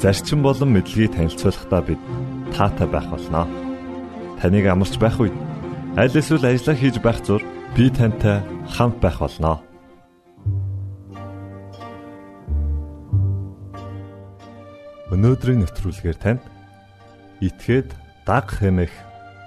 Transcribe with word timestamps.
зарчим 0.00 0.42
болон 0.42 0.76
мэдлэгийг 0.76 1.16
танилцуулахдаа 1.16 1.80
бид 1.80 2.00
таатай 2.52 2.88
байх 2.88 3.08
болноо. 3.08 3.48
Таныг 4.40 4.66
амарч 4.68 5.00
байх 5.00 5.16
үед 5.20 5.32
аль 5.96 6.12
эсвэл 6.12 6.44
ажиллаа 6.44 6.76
хийж 6.76 6.96
байх 7.00 7.18
зур 7.24 7.40
би 7.72 7.88
тантай 7.88 8.44
хамт 8.68 9.00
байх 9.00 9.18
болноо. 9.24 9.64
Өнөөдрийн 15.08 15.64
нэвтрүүлгээр 15.64 16.18
танд 16.20 16.42
итгээд 17.40 17.88
даг 18.28 18.52
хэмэх 18.52 18.92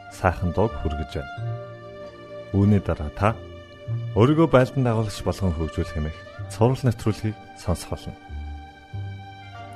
сайхан 0.09 0.49
дуу 0.57 0.71
хүргэж 0.71 1.21
байна. 1.21 1.33
Үүний 2.57 2.81
дараа 2.81 3.13
та 3.13 3.37
өөрийгөө 4.17 4.49
байлдан 4.49 4.81
дагуулагч 4.81 5.21
болгон 5.21 5.53
хөгжүүлэх 5.53 5.93
хэмэх 5.93 6.17
цорол 6.49 6.81
нэвтрүүлгийг 6.81 7.37
сонсох 7.61 7.93
болно 7.93 8.28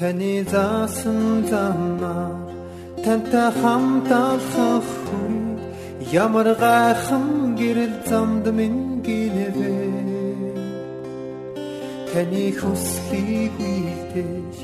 Таны 0.00 0.34
заасан 0.52 1.44
замаар 1.50 2.48
тантай 3.04 3.50
хамт 3.60 4.08
алхах 4.28 4.88
хүн 5.04 5.34
ямар 6.24 6.48
гайхан 6.62 7.26
гэрэл 7.60 7.96
замд 8.08 8.46
минь 8.58 8.84
гинэвэ. 9.04 9.76
Таны 12.10 12.46
хүслийг 12.58 13.54
үйлдэж 13.72 14.54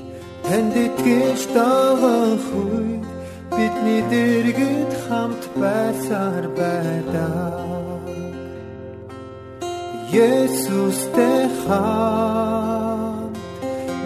танд 0.47 0.75
итгэж 0.87 1.41
дагах 1.57 2.47
үед 2.63 3.05
бидний 3.57 4.03
дэргэд 4.13 4.93
хамт 5.05 5.43
байсаар 5.61 6.45
байдаа 6.59 7.45
Есүстэй 10.17 11.41
хамт 11.61 12.86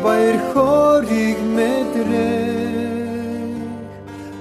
баяр 0.05 0.39
хориг 0.53 1.39
мэдрээ 1.57 2.61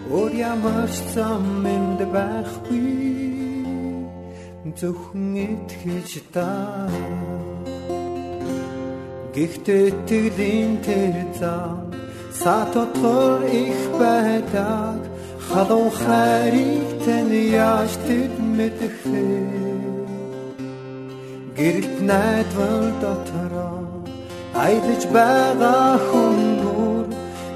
Өөр 0.10 0.34
ямар 0.34 0.90
ч 0.90 0.98
зам 1.14 1.62
энд 1.70 2.02
байхгүй. 2.10 2.90
Зөвхөн 4.74 5.38
итгэж 5.46 6.12
та. 6.34 6.50
Гэхдээ 9.36 9.88
тэглийн 10.10 10.82
тэр 10.82 11.30
зам 11.38 11.94
сатотгор 12.34 13.46
их 13.46 13.82
байдаг. 14.02 14.98
Халуун 15.46 15.94
хайрыг 16.02 16.90
тань 17.06 17.38
яаж 17.54 17.94
тэд 18.10 18.34
мэдэх 18.58 18.98
вэ? 19.06 19.30
Гэрэлт 21.58 21.98
найдвар 22.10 22.86
дотороо 23.02 23.89
аялаж 24.64 25.04
байгаа 25.16 25.92
хүн 26.08 26.40
бүр 26.62 27.06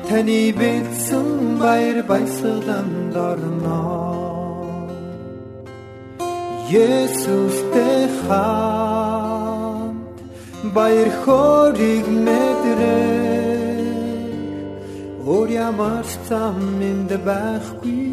таны 0.08 0.42
бэлсэн 0.60 1.30
баяр 1.62 1.98
баясгаланд 2.12 3.16
орно. 3.30 3.82
Есүстэй 6.74 8.02
хамт 8.20 10.18
баяр 10.76 11.10
хориг 11.22 12.06
мэдрээ 12.26 13.44
өөр 15.34 15.50
ямар 15.70 16.06
зам 16.28 16.60
энд 16.90 17.12
байхгүй 17.28 18.04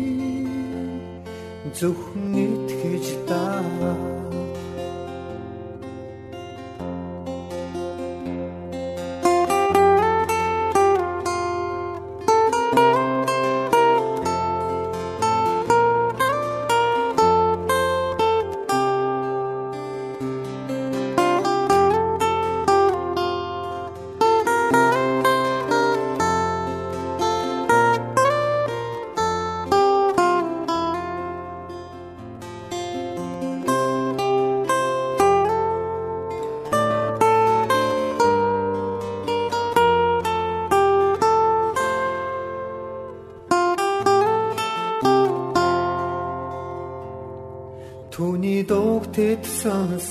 зөвхөн 1.79 2.35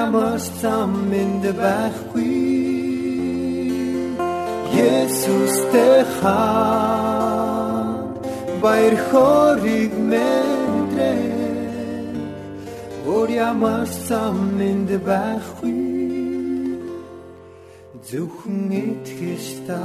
ямар 0.00 0.38
зам 0.60 0.92
энд 1.22 1.44
байхгүй 1.60 2.36
Есүстэй 4.92 5.98
хаа 6.16 7.84
баяр 8.62 8.96
хориг 9.08 9.92
мэдрээ 10.10 11.24
өөр 13.12 13.28
ямар 13.50 13.88
зам 14.08 14.38
энд 14.70 14.90
байхгүй 15.08 15.80
зөвхөн 18.08 18.70
итгэж 18.84 19.44
та 19.66 19.84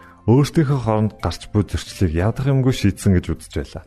өөрсдийнхөө 0.29 0.79
хооронд 0.85 1.13
гарч 1.17 1.49
буй 1.49 1.65
зөрчлийг 1.65 2.13
ядах 2.13 2.45
юмгүй 2.45 2.73
шийдсэн 2.75 3.17
гэж 3.17 3.25
үзэж 3.33 3.53
байлаа. 3.57 3.83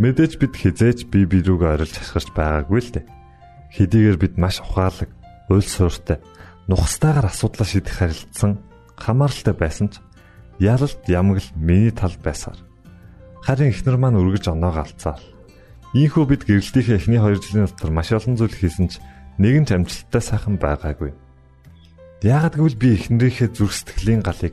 Мэдээж 0.00 0.32
бид 0.40 0.54
хизээж 0.56 0.98
бие 1.12 1.26
биерүүгээ 1.28 1.74
орилж 1.74 1.94
хасгарч 2.00 2.28
байгаагүй 2.32 2.80
л 2.80 2.92
дээ. 2.96 3.04
Хэдийгээр 3.76 4.16
бид 4.16 4.34
маш 4.40 4.62
ухаалаг, 4.64 5.10
уйл 5.52 5.66
сууртай, 5.66 6.22
нухастайгаар 6.70 7.28
асуудлаа 7.28 7.66
шийдэх 7.68 7.94
харилцсан 7.98 8.62
хамааралтай 8.96 9.52
байсан 9.52 9.92
ч 9.92 10.00
ялалт 10.62 11.02
ямагл 11.04 11.48
миний 11.56 11.92
тал 11.92 12.14
байсаар. 12.22 12.56
Харин 13.44 13.74
эхнэр 13.74 13.96
маань 14.00 14.16
өргөж 14.16 14.48
оноогоо 14.48 14.86
алцаал. 14.86 15.24
Ийхүү 15.92 16.24
бид 16.28 16.42
гэрэлтийнхээ 16.44 16.98
эхний 17.00 17.20
2 17.20 17.40
жилийн 17.40 17.66
дотор 17.66 17.90
маш 17.92 18.12
олон 18.12 18.36
зүйл 18.36 18.52
хийсэн 18.52 18.88
ч 18.92 19.00
нэгэн 19.40 19.64
ч 19.64 19.72
амжилттай 19.72 20.22
сайхан 20.22 20.56
байгаагүй. 20.60 21.16
Яагад 22.20 22.58
гэвэл 22.58 22.76
би 22.76 22.88
эхнэрийнхээ 22.98 23.48
зүрх 23.54 23.72
сэтгэлийн 23.72 24.20
галыг 24.20 24.52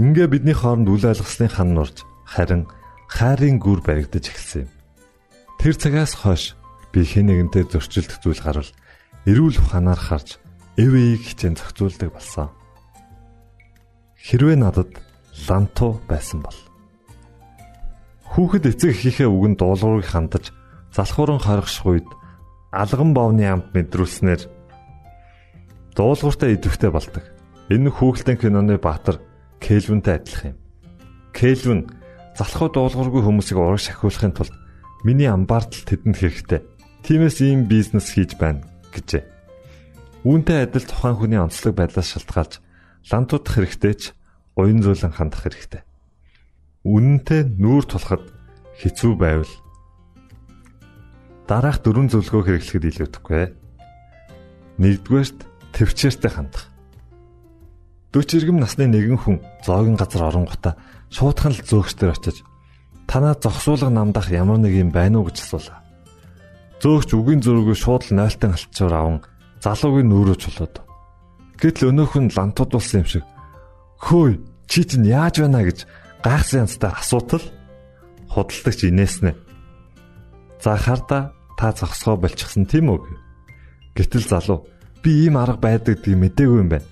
Ингээ 0.00 0.24
бидний 0.24 0.56
хооронд 0.56 0.88
үл 0.88 1.04
ойлгослын 1.04 1.52
хан 1.52 1.76
нурж 1.76 2.00
харин 2.24 2.64
хайрын 3.12 3.60
гүр 3.60 3.84
баригдаж 3.84 4.24
эхэлсэн 4.24 4.64
юм. 4.64 4.70
Тэр 5.60 5.76
цагаас 5.76 6.16
хойш 6.16 6.56
би 6.96 7.04
хэн 7.04 7.28
нэгэнтэй 7.28 7.68
зөрчилдөх 7.68 8.24
зүйл 8.24 8.40
гарвал 8.40 8.72
эрүүл 9.28 9.60
ухаанаар 9.60 10.00
харж 10.00 10.40
эвэйг 10.80 11.20
хичээн 11.28 11.60
зохицуулдаг 11.60 12.08
болсон. 12.08 12.48
Хэрвээ 14.16 14.56
надад 14.56 14.96
ланту 15.44 16.00
байсан 16.08 16.40
бол 16.40 16.56
хүүхэд 18.32 18.72
эцэг 18.72 18.96
эхийнхээ 18.96 19.28
үгэнд 19.28 19.60
дуулуурыг 19.60 20.08
хандаж 20.08 20.56
залхууран 20.96 21.36
хоригших 21.44 21.84
үед 21.84 22.08
алган 22.72 23.12
бовны 23.12 23.44
амт 23.44 23.76
мэдрүүлснээр 23.76 24.48
дуулууртай 25.92 26.56
идэвхтэй 26.56 26.88
болдог. 26.88 27.28
Энэ 27.68 27.92
хүүхэлдэйн 27.92 28.40
киноны 28.40 28.80
баатар 28.80 29.20
Кельвинтэй 29.62 30.18
адилхан 30.18 30.50
юм. 30.52 30.58
Кельвин 31.30 31.80
залхуу 32.34 32.68
дуулуургүй 32.74 33.22
хүмүүсийг 33.22 33.58
урагш 33.62 33.94
ахиулахын 33.94 34.34
тулд 34.34 34.54
миний 35.06 35.30
амбаартал 35.30 35.86
тэдэнд 35.86 36.18
хэрэгтэй. 36.18 36.60
Тиймээс 37.06 37.38
ийм 37.46 37.70
бизнес 37.70 38.10
хийж 38.10 38.34
байна 38.34 38.66
гэжээ. 38.90 39.22
Үүнтэй 40.26 40.66
адил 40.66 40.86
тухайн 40.86 41.18
хүний 41.18 41.38
онцлог 41.38 41.78
байдлаас 41.78 42.10
шалтгаалж 42.10 42.58
лантуудах 43.10 43.54
хэрэгтэй 43.54 43.94
ч 43.94 44.02
уян 44.58 44.82
зөөлөн 44.82 45.14
хандах 45.14 45.46
хэрэгтэй. 45.46 45.82
Үнэнтэй 46.82 47.46
нүүр 47.58 47.86
тулахад 47.86 48.26
хэцүү 48.82 49.14
байвал 49.14 49.52
дараах 51.46 51.82
дөрвөн 51.82 52.10
зөвлөгөө 52.10 52.42
хэрэглэхэд 52.58 52.88
илүүдэхгүй. 52.90 53.44
Нэгдүгээрт 54.78 55.38
төвчээртэй 55.74 56.30
хандах. 56.30 56.71
40 58.12 58.44
иргэм 58.44 58.60
насны 58.60 58.84
нэгэн 58.92 59.18
хүн 59.24 59.36
зоогийн 59.64 59.96
газар 59.96 60.28
оронгота 60.28 60.76
шуудхан 61.08 61.56
л 61.56 61.64
зөөгчдөр 61.64 62.12
очиж 62.12 62.44
танаа 63.08 63.36
зогсуулга 63.40 63.88
намдах 63.88 64.28
ямар 64.28 64.60
нэг 64.60 64.76
юм 64.76 64.92
байна 64.92 65.20
уу 65.20 65.32
гэж 65.32 65.40
асуулаа. 65.40 65.80
Зөөгч 66.84 67.08
үгийн 67.16 67.40
зөрүүг 67.40 67.72
шууд 67.72 68.12
л 68.12 68.16
нойлтон 68.20 68.52
алтчуур 68.52 68.92
аван 68.92 69.18
залуугийн 69.64 70.08
нүүрөө 70.12 70.36
чулууд. 70.44 70.74
Гэтэл 71.56 71.88
өнөөх 71.88 72.12
нь 72.20 72.34
лантуудулсан 72.36 73.00
юм 73.00 73.08
шиг 73.08 73.24
хөөе 74.00 74.40
чи 74.68 74.84
чинь 74.84 75.08
яаж 75.08 75.40
байна 75.40 75.64
гэж 75.64 75.88
гайхсан 76.20 76.68
янзтай 76.68 76.92
асуутал 76.92 77.44
худалдагч 78.28 78.80
инээснэ. 78.92 79.32
За 80.60 80.76
харда 80.76 81.32
та 81.56 81.72
зогсгоо 81.72 82.20
болчихсон 82.20 82.68
тийм 82.68 82.92
үү? 82.92 83.00
Гэтэл 83.96 84.28
залуу 84.28 84.68
би 85.00 85.28
ийм 85.28 85.40
арга 85.40 85.56
байдаг 85.56 86.02
гэдгийг 86.02 86.18
мдээгүй 86.18 86.60
юм 86.60 86.68
байна. 86.72 86.91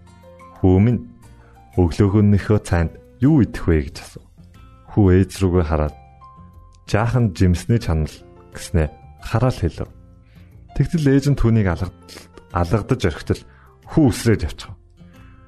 хүү 0.61 0.77
минь 0.77 1.01
өглөөгөнийхөө 1.81 2.59
цайнд 2.61 2.93
юу 3.17 3.41
идэх 3.41 3.65
вэ 3.65 3.89
гэж 3.89 3.97
асуув. 4.05 4.27
Хүү 4.93 5.05
ээж 5.17 5.31
рүүгээ 5.41 5.65
хараад 5.65 5.95
жаахан 6.85 7.33
жимсний 7.33 7.81
чанал 7.81 8.13
гэснээ 8.53 8.87
хараал 9.25 9.57
хэлв. 9.57 9.89
Тэгтэл 10.77 11.09
ээж 11.09 11.25
нь 11.33 11.39
түүнийг 11.41 11.67
алгадаж 12.53 13.01
орхитол 13.01 13.41
хүү 13.89 14.05
үсрээд 14.13 14.45
явчихав. 14.45 14.77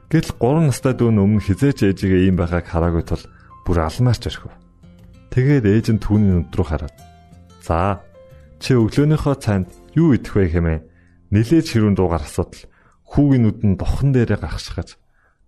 Гэтэл 0.10 0.38
3 0.42 0.70
настай 0.70 0.94
дүү 0.98 1.10
өмнө 1.14 1.46
хизээч 1.46 1.86
ээжигээ 1.94 2.30
ийм 2.30 2.38
байгааг 2.38 2.66
хараагүй 2.70 3.06
тул 3.06 3.24
бүр 3.66 3.78
алмаарч 3.86 4.30
орхив. 4.30 4.54
Тэгээд 5.34 5.66
ээж 5.66 5.88
нь 5.94 6.02
түүний 6.02 6.42
нүд 6.42 6.54
рүү 6.54 6.68
хараад 6.70 6.96
"За, 7.62 8.02
чи 8.62 8.78
өглөөнийхөө 8.78 9.36
цайнд 9.42 9.68
юу 9.98 10.14
идэх 10.14 10.38
вэ 10.38 10.54
хэмээн 10.54 10.86
нилээж 11.34 11.68
хэрүүн 11.74 11.98
дуугаар 11.98 12.26
асуудал 12.26 12.70
хүүгийн 13.10 13.44
нүдэн 13.50 13.74
дохон 13.78 14.14
дээрээ 14.14 14.38
гаргашгаж 14.38 15.02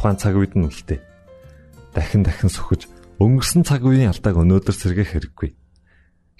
тухайн 0.00 0.16
цаг 0.16 0.40
үед 0.40 0.56
нь 0.56 0.64
үлдээ. 0.64 0.96
Дахин 1.92 2.24
дахин 2.24 2.48
сөхөж 2.48 2.88
өнгөрсөн 3.20 3.68
цаг 3.68 3.84
үеийн 3.84 4.16
алдааг 4.16 4.40
өнөөдөр 4.40 4.72
сэргээх 4.72 5.12
хэрэггүй. 5.12 5.52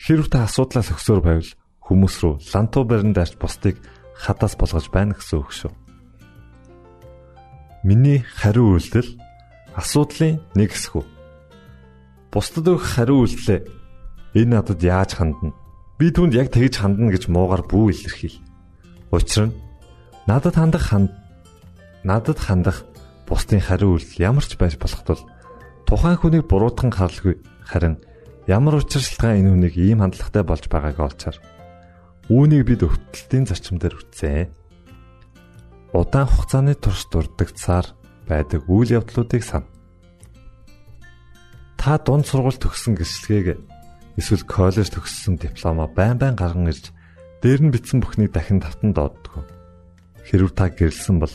Хэрв 0.00 0.32
та 0.32 0.48
асуудлаас 0.48 0.88
өгсөөр 0.96 1.20
байвал 1.20 1.52
хүмүүс 1.84 2.14
рүү 2.24 2.34
лантуу 2.56 2.88
барин 2.88 3.12
даарч 3.12 3.36
бусдыг 3.36 3.76
хадаас 4.16 4.56
болгож 4.56 4.88
байна 4.88 5.12
гэсэн 5.12 5.44
үг 5.44 5.52
шүү. 5.52 5.72
Миний 7.84 8.24
хариу 8.24 8.80
үйлдэл 8.80 9.20
асуудлын 9.76 10.40
нэг 10.56 10.72
хэсэг. 10.72 11.04
Бусдад 12.32 12.64
өгөх 12.64 12.96
хариу 12.96 13.28
үйлдэлээ 13.28 13.60
Энэ 14.34 14.62
надад 14.62 14.78
яаж 14.82 15.18
хандна? 15.18 15.50
Би 15.98 16.14
түүнд 16.14 16.38
яг 16.38 16.54
тэгж 16.54 16.78
хандна 16.78 17.10
гэж 17.10 17.26
муугар 17.26 17.66
бүү 17.66 17.90
илэрхийл. 17.90 18.38
Учир 19.10 19.50
нь 19.50 19.56
надад 20.30 20.54
хандах 20.54 20.86
ханд 20.86 21.10
надад 22.06 22.38
хандах 22.38 22.86
бусдын 23.30 23.62
хариу 23.62 23.94
үйлдэл 23.94 24.26
ямар 24.26 24.42
ч 24.42 24.58
байж 24.58 24.74
болох 24.74 25.06
тул 25.06 25.22
тухайн 25.86 26.18
хүнийг 26.18 26.50
буруутган 26.50 26.90
харлгүй 26.90 27.38
харин 27.62 28.02
ямар 28.50 28.82
учиршилтгаан 28.82 29.46
энэ 29.46 29.50
хүнийг 29.54 29.74
ийм 29.78 30.02
хандлагатай 30.02 30.42
болж 30.42 30.66
байгааг 30.66 30.98
олчаар 30.98 31.38
үүнийг 32.30 32.62
бид 32.62 32.86
өвтөлтийн 32.86 33.42
зарчим 33.42 33.82
дээр 33.82 33.98
үтсэн. 33.98 34.54
Удаан 35.90 36.30
хугацааны 36.30 36.78
турш 36.78 37.10
дурддагцаар 37.10 37.90
байдаг 38.30 38.62
үйл 38.70 39.02
явдлуудыг 39.02 39.42
сан. 39.42 39.66
Та 41.74 41.98
дунд 41.98 42.30
сургууль 42.30 42.54
төгссөн 42.54 42.94
гэрчлэгийг 42.94 43.58
эсвэл 44.14 44.46
коллеж 44.46 44.94
төгссөн 44.94 45.42
дипломоо 45.42 45.90
байн 45.90 46.22
байн 46.22 46.38
гарган 46.38 46.70
ирж 46.70 46.94
дээр 47.42 47.66
нь 47.66 47.74
бичсэн 47.74 47.98
бүхнийг 47.98 48.30
дахин 48.30 48.62
тавтан 48.62 48.94
дооддог. 48.94 49.42
Хэрвээ 50.22 50.54
та 50.54 50.70
гэрэлсэн 50.70 51.18
бол 51.18 51.34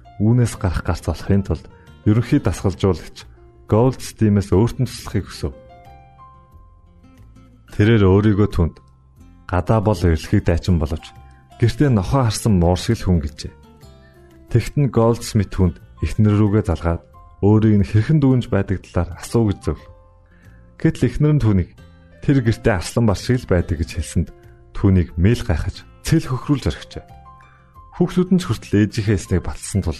үүнээс 0.21 0.53
гарах 0.61 0.85
гарц 0.85 1.09
олохын 1.09 1.41
тулд 1.41 1.65
ерөнхий 2.05 2.37
дасгалжуулагч 2.37 3.25
Goldstein-ээс 3.65 4.53
өөртөө 4.53 4.85
туслахыг 4.85 5.25
хүсв. 5.25 5.55
Тэрээр 7.73 8.03
өөрийгөө 8.05 8.49
түнд 8.51 8.75
гадаа 9.49 9.79
бол 9.81 9.97
эрэлхийг 9.97 10.45
дайчин 10.45 10.77
боловч 10.77 11.15
гэртээ 11.57 11.89
нохоо 11.89 12.29
харсан 12.29 12.59
муур 12.59 12.77
шиг 12.77 12.99
л 13.01 13.05
хүн 13.07 13.19
гэжээ. 13.23 13.53
Тэгтэн 14.51 14.91
Goldsmith 14.91 15.55
түнд 15.55 15.79
эхнэр 16.03 16.35
рүүгээ 16.35 16.63
залгаад 16.67 17.01
өөрийг 17.41 17.75
нь 17.81 17.87
хэрхэн 17.87 18.19
дүүнж 18.19 18.45
байдаг 18.51 18.83
талаар 18.83 19.15
асуу 19.17 19.49
гэж 19.49 19.59
зөв. 19.63 19.79
Гэтэл 20.77 21.07
эхнэр 21.07 21.33
нь 21.39 21.43
түүнийг 21.43 21.69
тэр 22.19 22.43
гэртээ 22.43 22.75
арслан 22.75 23.05
бар 23.07 23.17
шиг 23.17 23.39
л 23.41 23.49
байдаг 23.49 23.79
гэж 23.79 23.89
хэлсэнд 23.97 24.29
түүнийг 24.75 25.15
мэйл 25.15 25.41
гайхаж 25.47 25.87
цэл 26.03 26.27
хөхрүүлж 26.27 26.65
орхижээ. 26.67 27.05
Хүүхдүүд 27.95 28.29
нь 28.35 28.41
ч 28.41 28.43
хүртэл 28.51 28.77
ээжийнхээ 28.83 29.17
эснийг 29.17 29.43
батлсан 29.47 29.81
тул 29.85 29.99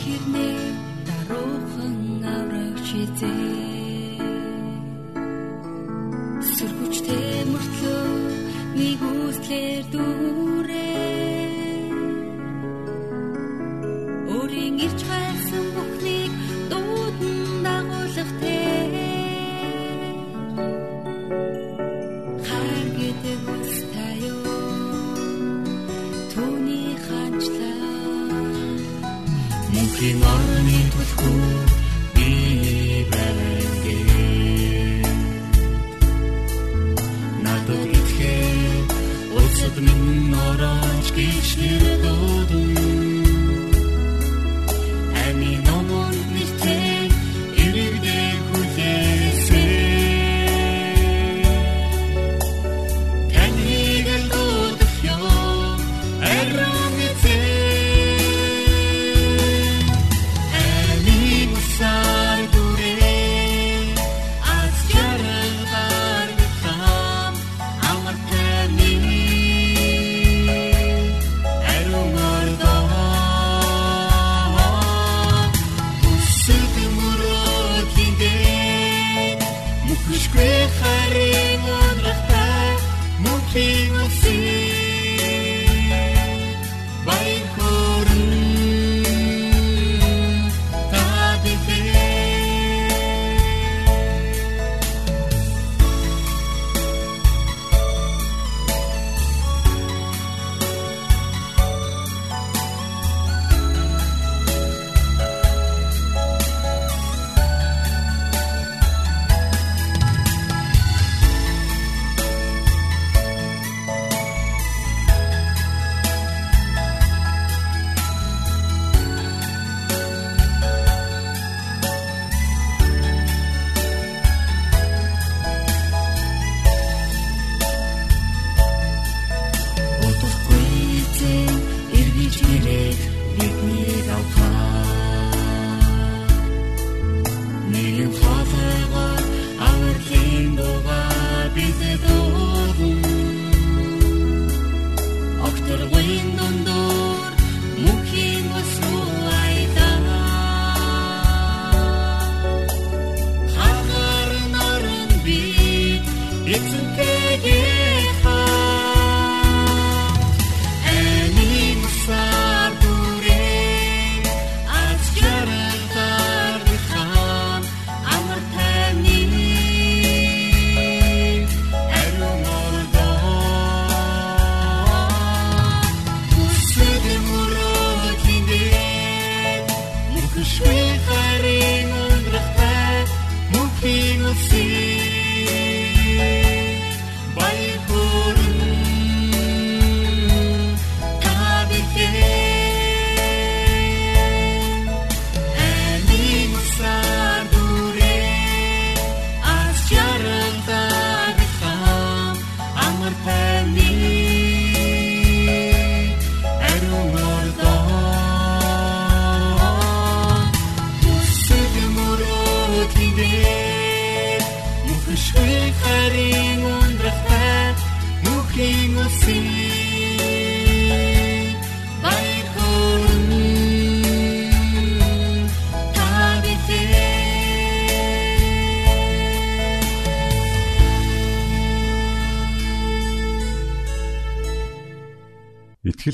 Хэрнээ 0.00 0.58
даруухан 1.06 1.96
аврагч 2.36 2.88
эзээ 3.02 3.85